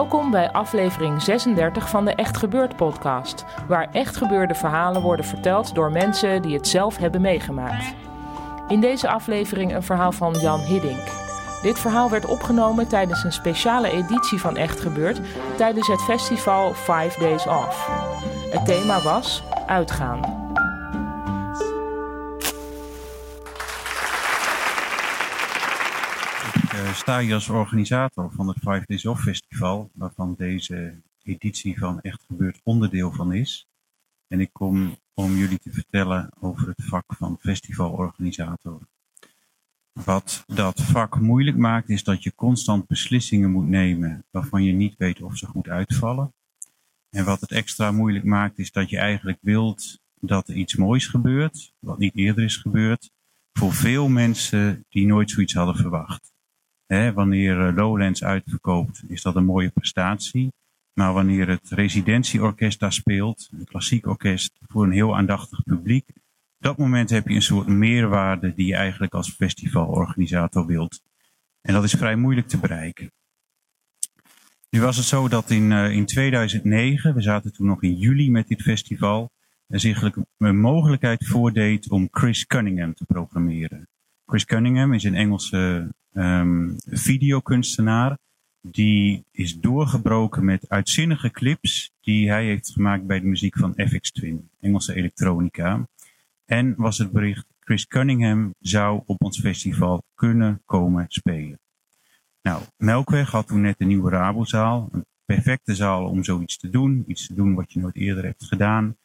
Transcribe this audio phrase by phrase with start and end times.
[0.00, 5.74] Welkom bij aflevering 36 van de Echt Gebeurd podcast, waar echt gebeurde verhalen worden verteld
[5.74, 7.94] door mensen die het zelf hebben meegemaakt.
[8.68, 11.06] In deze aflevering een verhaal van Jan Hiddink.
[11.62, 15.20] Dit verhaal werd opgenomen tijdens een speciale editie van Echt Gebeurd
[15.56, 17.88] tijdens het festival Five Days Off.
[18.50, 20.39] Het thema was uitgaan.
[26.88, 32.24] Sta hier als organisator van het Five Days Off Festival, waarvan deze editie van Echt
[32.26, 33.66] Gebeurd onderdeel van is.
[34.28, 38.80] En ik kom om jullie te vertellen over het vak van festivalorganisator.
[39.92, 44.94] Wat dat vak moeilijk maakt, is dat je constant beslissingen moet nemen waarvan je niet
[44.98, 46.32] weet of ze goed uitvallen.
[47.10, 51.06] En wat het extra moeilijk maakt, is dat je eigenlijk wilt dat er iets moois
[51.06, 53.10] gebeurt, wat niet eerder is gebeurd,
[53.52, 56.32] voor veel mensen die nooit zoiets hadden verwacht.
[56.90, 60.52] Wanneer eh, Lowlands uitverkoopt, is dat een mooie prestatie.
[60.92, 66.66] Maar wanneer het residentieorkest daar speelt, een klassiek orkest voor een heel aandachtig publiek, op
[66.66, 71.02] dat moment heb je een soort meerwaarde die je eigenlijk als festivalorganisator wilt.
[71.60, 73.12] En dat is vrij moeilijk te bereiken.
[74.70, 78.30] Nu was het zo dat in, uh, in 2009, we zaten toen nog in juli
[78.30, 79.30] met dit festival,
[79.66, 83.88] er zich een mogelijkheid voordeed om Chris Cunningham te programmeren.
[84.26, 88.18] Chris Cunningham is een Engelse um, videokunstenaar
[88.62, 94.10] die is doorgebroken met uitzinnige clips die hij heeft gemaakt bij de muziek van FX
[94.10, 95.88] Twin, Engelse elektronica.
[96.44, 101.60] En was het bericht, Chris Cunningham zou op ons festival kunnen komen spelen.
[102.42, 107.04] Nou, Melkweg had toen net een nieuwe Rabozaal, een perfecte zaal om zoiets te doen,
[107.06, 108.96] iets te doen wat je nooit eerder hebt gedaan.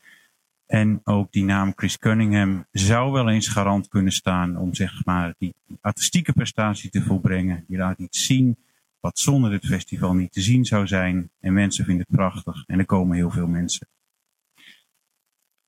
[0.66, 5.36] En ook die naam Chris Cunningham zou wel eens garant kunnen staan om zeg maar
[5.38, 7.66] die artistieke prestatie te volbrengen.
[7.68, 8.58] Je laat iets zien
[9.00, 11.30] wat zonder dit festival niet te zien zou zijn.
[11.40, 13.88] En mensen vinden het prachtig en er komen heel veel mensen.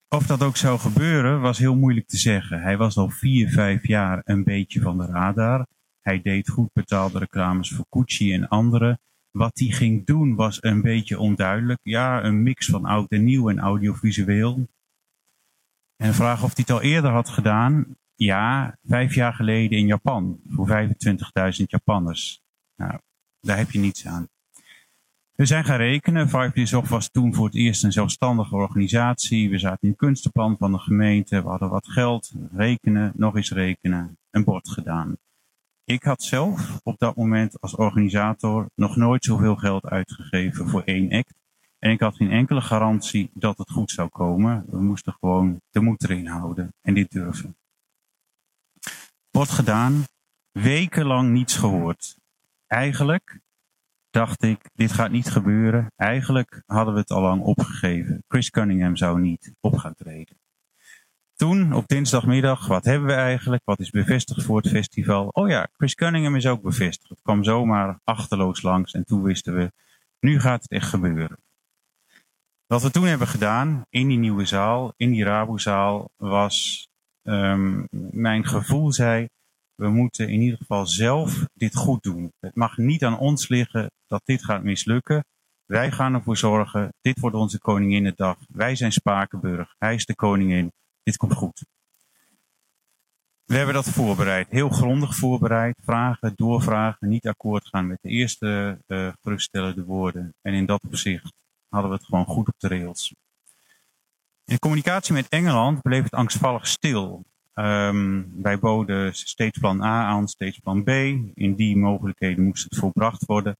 [0.09, 2.61] Of dat ook zou gebeuren was heel moeilijk te zeggen.
[2.61, 5.67] Hij was al vier, vijf jaar een beetje van de radar.
[6.01, 8.99] Hij deed goed betaalde reclames voor Gucci en anderen.
[9.31, 11.79] Wat hij ging doen was een beetje onduidelijk.
[11.83, 14.67] Ja, een mix van oud en nieuw en audiovisueel.
[15.97, 17.97] En de vraag of hij het al eerder had gedaan.
[18.15, 20.39] Ja, vijf jaar geleden in Japan.
[20.47, 22.41] Voor 25.000 Japanners.
[22.75, 22.99] Nou,
[23.41, 24.27] daar heb je niets aan.
[25.35, 26.29] We zijn gaan rekenen.
[26.29, 29.49] Five Days Off was toen voor het eerst een zelfstandige organisatie.
[29.49, 31.41] We zaten in het kunstenplan van de gemeente.
[31.41, 32.31] We hadden wat geld.
[32.51, 34.17] Rekenen, nog eens rekenen.
[34.31, 35.17] Een bord gedaan.
[35.83, 41.11] Ik had zelf op dat moment als organisator nog nooit zoveel geld uitgegeven voor één
[41.11, 41.33] act.
[41.79, 44.65] En ik had geen enkele garantie dat het goed zou komen.
[44.69, 47.57] We moesten gewoon de moed erin houden en dit durven.
[49.31, 50.03] Wordt gedaan,
[50.51, 52.17] wekenlang niets gehoord.
[52.67, 53.39] Eigenlijk
[54.09, 55.91] dacht ik, dit gaat niet gebeuren.
[55.95, 58.23] Eigenlijk hadden we het al lang opgegeven.
[58.27, 60.37] Chris Cunningham zou niet op gaan treden.
[61.35, 63.61] Toen, op dinsdagmiddag, wat hebben we eigenlijk?
[63.65, 65.27] Wat is bevestigd voor het festival?
[65.27, 67.09] Oh ja, Chris Cunningham is ook bevestigd.
[67.09, 69.71] Het kwam zomaar achterloos langs en toen wisten we,
[70.19, 71.37] nu gaat het echt gebeuren.
[72.67, 76.87] Wat we toen hebben gedaan in die nieuwe zaal, in die Rabozaal, was
[77.23, 79.27] um, mijn gevoel zei,
[79.75, 82.31] we moeten in ieder geval zelf dit goed doen.
[82.39, 85.25] Het mag niet aan ons liggen dat dit gaat mislukken.
[85.65, 88.37] Wij gaan ervoor zorgen, dit wordt onze Koninginnedag.
[88.47, 90.71] Wij zijn Spakenburg, hij is de koningin,
[91.03, 91.65] dit komt goed.
[93.43, 95.75] We hebben dat voorbereid, heel grondig voorbereid.
[95.83, 100.33] Vragen, doorvragen, niet akkoord gaan met de eerste uh, geruststellende woorden.
[100.41, 101.35] En in dat opzicht
[101.69, 103.13] hadden we het gewoon goed op de rails.
[104.45, 107.25] In de communicatie met Engeland bleef het angstvallig stil.
[107.53, 110.89] Um, wij boden stageplan A aan, stageplan B.
[111.33, 113.57] In die mogelijkheden moest het volbracht worden.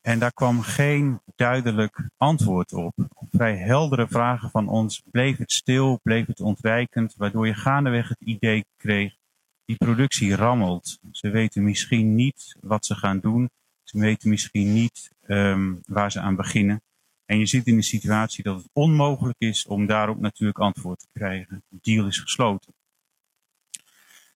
[0.00, 2.94] En daar kwam geen duidelijk antwoord op.
[3.14, 8.08] Op vrij heldere vragen van ons bleef het stil, bleef het ontwijkend, waardoor je gaandeweg
[8.08, 9.14] het idee kreeg,
[9.64, 10.98] die productie rammelt.
[11.12, 13.50] Ze weten misschien niet wat ze gaan doen.
[13.82, 16.82] Ze weten misschien niet um, waar ze aan beginnen.
[17.30, 21.06] En je zit in een situatie dat het onmogelijk is om daarop natuurlijk antwoord te
[21.12, 21.62] krijgen.
[21.68, 22.74] De deal is gesloten.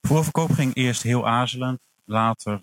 [0.03, 1.81] Voorverkoop ging eerst heel aarzelend.
[2.05, 2.63] Later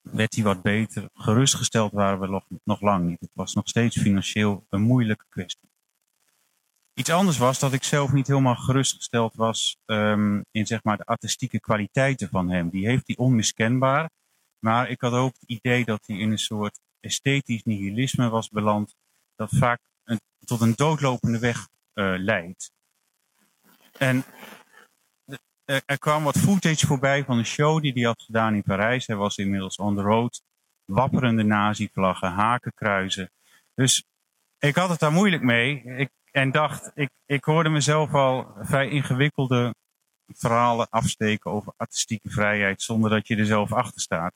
[0.00, 1.08] werd hij wat beter.
[1.14, 3.20] Gerustgesteld waren we nog, nog lang niet.
[3.20, 5.68] Het was nog steeds financieel een moeilijke kwestie.
[6.94, 11.04] Iets anders was dat ik zelf niet helemaal gerustgesteld was um, in zeg maar, de
[11.04, 12.68] artistieke kwaliteiten van hem.
[12.68, 14.10] Die heeft hij onmiskenbaar.
[14.58, 18.94] Maar ik had ook het idee dat hij in een soort esthetisch nihilisme was beland.
[19.40, 19.80] Dat vaak
[20.44, 22.72] tot een doodlopende weg uh, leidt.
[23.98, 24.24] En
[25.64, 29.06] er kwam wat footage voorbij van een show die hij had gedaan in Parijs.
[29.06, 30.42] Hij was inmiddels on the road.
[30.84, 33.30] Wapperende nazi-vlaggen, hakenkruizen.
[33.74, 34.04] Dus
[34.58, 35.82] ik had het daar moeilijk mee.
[35.82, 39.74] Ik, en dacht, ik, ik hoorde mezelf al vrij ingewikkelde
[40.26, 44.34] verhalen afsteken over artistieke vrijheid zonder dat je er zelf achter staat.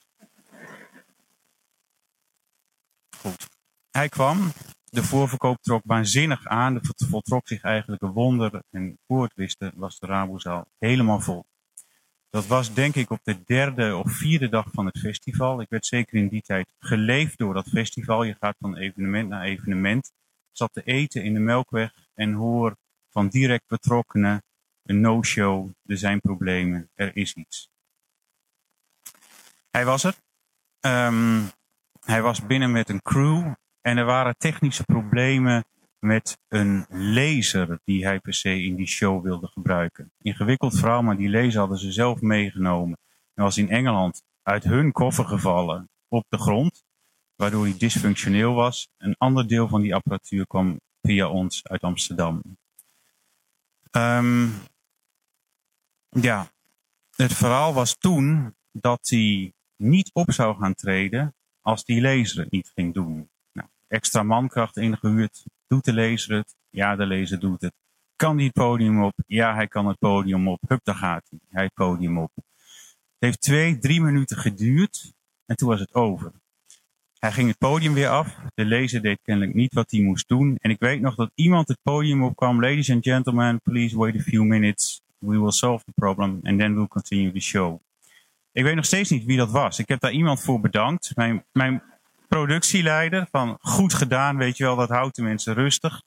[3.17, 3.49] Goed.
[3.91, 4.53] Hij kwam,
[4.95, 6.75] de voorverkoop trok waanzinnig aan.
[6.75, 8.63] Er voltrok zich eigenlijk een wonder.
[8.71, 11.45] En voor het wisten was de Rabozaal helemaal vol.
[12.31, 15.61] Dat was denk ik op de derde of vierde dag van het festival.
[15.61, 18.23] Ik werd zeker in die tijd geleefd door dat festival.
[18.23, 20.13] Je gaat van evenement naar evenement.
[20.53, 22.77] Zat te eten in de Melkweg en hoor
[23.11, 24.43] van direct betrokkenen
[24.85, 27.71] een no-show, er zijn problemen, er is iets.
[29.71, 30.15] Hij was er.
[30.81, 31.51] Um,
[32.01, 33.53] hij was binnen met een crew
[33.85, 35.65] en er waren technische problemen
[35.99, 40.13] met een laser die hij per se in die show wilde gebruiken.
[40.23, 42.99] Ingewikkeld verhaal, maar die laser hadden ze zelf meegenomen.
[43.35, 46.85] Hij was in Engeland uit hun koffer gevallen op de grond,
[47.37, 48.89] waardoor hij dysfunctioneel was.
[48.99, 52.43] Een ander deel van die apparatuur kwam via ons uit Amsterdam.
[53.91, 54.53] Um,
[56.09, 56.47] ja,
[57.17, 62.51] het verhaal was toen dat hij niet op zou gaan treden als die lezer het
[62.51, 63.29] niet ging doen.
[63.89, 65.45] Extra mankracht ingehuurd.
[65.67, 66.55] Doet de lezer het?
[66.71, 67.73] Ja, de lezer doet het.
[68.17, 69.13] Kan hij het podium op?
[69.27, 70.61] Ja, hij kan het podium op.
[70.69, 71.39] Hup, daar gaat hij.
[71.49, 72.31] Hij het podium op.
[72.35, 72.45] Het
[73.19, 75.13] heeft twee, drie minuten geduurd
[75.47, 76.33] en toen was het over.
[77.19, 78.37] Hij ging het podium weer af.
[78.55, 80.57] De lezer deed kennelijk niet wat hij moest doen.
[80.61, 82.61] En ik weet nog dat iemand het podium opkwam.
[82.61, 85.01] Ladies and gentlemen, please wait a few minutes.
[85.19, 87.81] We will solve the problem and then we'll continue the show.
[88.53, 89.79] Ik weet nog steeds niet wie dat was.
[89.79, 91.13] Ik heb daar iemand voor bedankt.
[91.17, 91.83] Mijn, mijn
[92.35, 96.03] productieleider van goed gedaan, weet je wel, dat houdt de mensen rustig.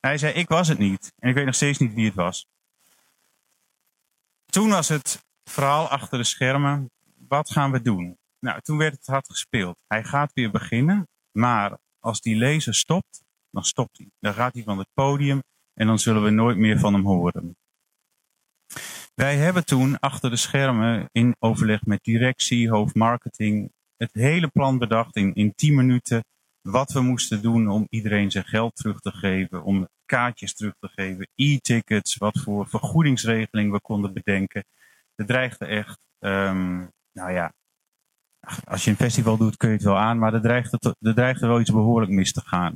[0.00, 1.12] Hij zei, ik was het niet.
[1.18, 2.46] En ik weet nog steeds niet wie het was.
[4.46, 6.90] Toen was het verhaal achter de schermen.
[7.28, 8.18] Wat gaan we doen?
[8.40, 9.78] Nou, toen werd het hard gespeeld.
[9.86, 14.10] Hij gaat weer beginnen, maar als die lezer stopt, dan stopt hij.
[14.18, 15.42] Dan gaat hij van het podium
[15.74, 17.56] en dan zullen we nooit meer van hem horen.
[19.14, 25.16] Wij hebben toen achter de schermen in overleg met directie, hoofdmarketing, het hele plan bedacht
[25.16, 26.24] in, in 10 minuten.
[26.60, 30.88] Wat we moesten doen om iedereen zijn geld terug te geven, om kaartjes terug te
[30.88, 34.64] geven, e-tickets, wat voor vergoedingsregeling we konden bedenken.
[35.14, 37.52] Het dreigde echt, um, nou ja,
[38.64, 41.46] als je een festival doet kun je het wel aan, maar er dreigde, er dreigde
[41.46, 42.74] wel iets behoorlijk mis te gaan.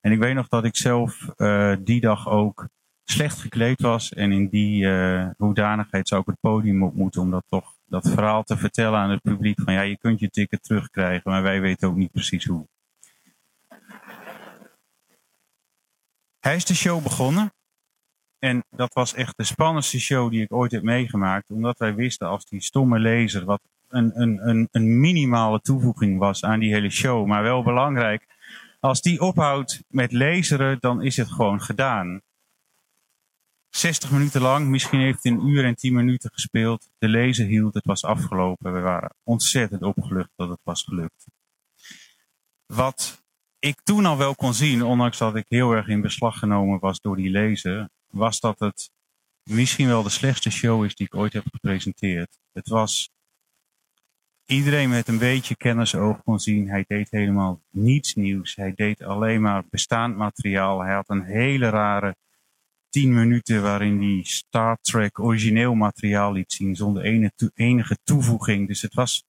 [0.00, 2.68] En ik weet nog dat ik zelf uh, die dag ook
[3.04, 4.12] slecht gekleed was.
[4.12, 8.08] En in die uh, hoedanigheid zou ik het podium op moeten om dat toch dat
[8.08, 9.60] verhaal te vertellen aan het publiek.
[9.60, 12.66] Van ja, je kunt je ticket terugkrijgen, maar wij weten ook niet precies hoe.
[16.40, 17.52] Hij is de show begonnen.
[18.38, 21.50] En dat was echt de spannendste show die ik ooit heb meegemaakt.
[21.50, 26.44] Omdat wij wisten als die stomme lezer, wat een, een, een, een minimale toevoeging was
[26.44, 28.26] aan die hele show, maar wel belangrijk.
[28.80, 32.20] Als die ophoudt met laseren, dan is het gewoon gedaan.
[33.70, 36.90] 60 minuten lang, misschien heeft hij een uur en 10 minuten gespeeld.
[36.98, 38.72] De lezer hield, het was afgelopen.
[38.72, 41.26] We waren ontzettend opgelucht dat het was gelukt.
[42.66, 43.22] Wat
[43.58, 47.00] ik toen al wel kon zien, ondanks dat ik heel erg in beslag genomen was
[47.00, 48.90] door die lezer, was dat het
[49.42, 52.38] misschien wel de slechtste show is die ik ooit heb gepresenteerd.
[52.52, 53.10] Het was
[54.46, 56.68] iedereen met een beetje kennisoog kon zien.
[56.68, 58.56] Hij deed helemaal niets nieuws.
[58.56, 60.80] Hij deed alleen maar bestaand materiaal.
[60.80, 62.16] Hij had een hele rare
[62.90, 67.02] tien minuten waarin hij Star Trek origineel materiaal liet zien zonder
[67.54, 68.68] enige toevoeging.
[68.68, 69.24] Dus het was,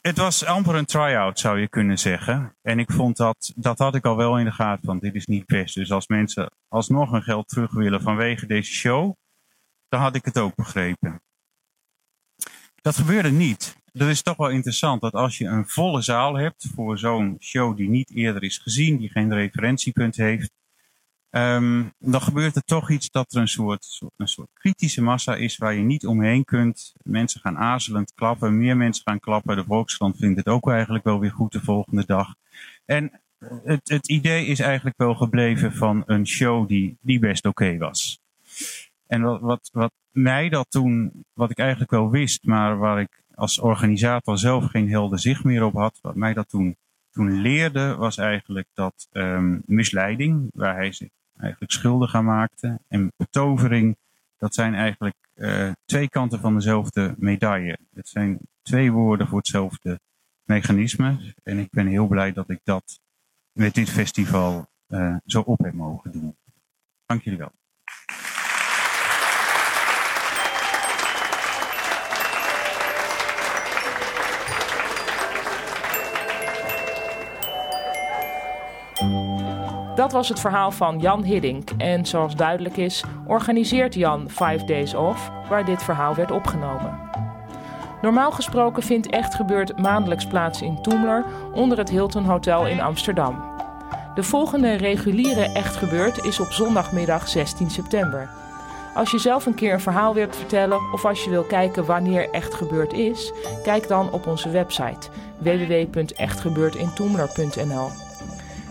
[0.00, 2.56] het was amper een try-out zou je kunnen zeggen.
[2.62, 5.26] En ik vond dat, dat had ik al wel in de gaten van dit is
[5.26, 5.74] niet best.
[5.74, 9.14] Dus als mensen alsnog hun geld terug willen vanwege deze show,
[9.88, 11.22] dan had ik het ook begrepen.
[12.82, 13.76] Dat gebeurde niet.
[13.92, 17.76] Dat is toch wel interessant dat als je een volle zaal hebt voor zo'n show
[17.76, 20.50] die niet eerder is gezien, die geen referentiepunt heeft,
[21.32, 25.34] ehm, dan gebeurt er toch iets dat er een soort, soort, een soort kritische massa
[25.34, 26.92] is waar je niet omheen kunt.
[27.02, 29.56] Mensen gaan aarzelend klappen, meer mensen gaan klappen.
[29.56, 32.34] De Volkskrant vindt het ook eigenlijk wel weer goed de volgende dag.
[32.84, 33.20] En
[33.64, 38.20] het, het idee is eigenlijk wel gebleven van een show die, die best oké was.
[39.06, 43.22] En wat, wat, wat mij dat toen, wat ik eigenlijk wel wist, maar waar ik
[43.34, 46.76] als organisator zelf geen helder zicht meer op had, wat mij dat toen,
[47.10, 51.08] toen leerde, was eigenlijk dat um, misleiding, waar hij zich
[51.42, 53.96] eigenlijk schuldig aan maakte, en betovering,
[54.36, 57.78] dat zijn eigenlijk uh, twee kanten van dezelfde medaille.
[57.94, 60.00] Het zijn twee woorden voor hetzelfde
[60.42, 61.34] mechanisme.
[61.42, 63.00] En ik ben heel blij dat ik dat
[63.52, 66.36] met dit festival uh, zo op heb mogen doen.
[67.06, 67.52] Dank jullie wel.
[80.02, 81.70] Dat was het verhaal van Jan Hiddink.
[81.78, 87.00] En zoals duidelijk is, organiseert Jan Five Days Off, waar dit verhaal werd opgenomen.
[88.00, 93.42] Normaal gesproken vindt Echt Gebeurd maandelijks plaats in Toemler onder het Hilton Hotel in Amsterdam.
[94.14, 98.30] De volgende reguliere Echt Gebeurd is op zondagmiddag 16 september.
[98.94, 102.30] Als je zelf een keer een verhaal wilt vertellen of als je wil kijken wanneer
[102.30, 103.32] Echt Gebeurd is,
[103.62, 108.11] kijk dan op onze website www.echtgebeurdintoemler.nl.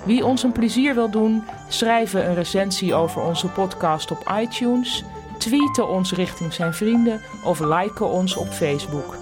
[0.03, 5.03] Wie ons een plezier wil doen, schrijven een recensie over onze podcast op iTunes,
[5.38, 9.17] tweeten ons richting zijn vrienden of liken ons op Facebook.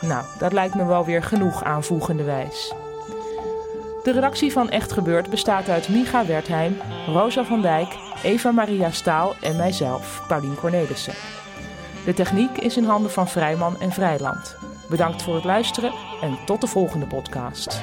[0.00, 2.74] Nou, dat lijkt me wel weer genoeg aanvoegende wijs.
[4.02, 9.34] De redactie van Echt Gebeurd bestaat uit Micha Wertheim, Rosa van Dijk, Eva Maria Staal
[9.40, 11.14] en mijzelf, Paulien Cornelissen.
[12.04, 14.56] De techniek is in handen van Vrijman en Vrijland.
[14.88, 17.80] Bedankt voor het luisteren en tot de volgende podcast.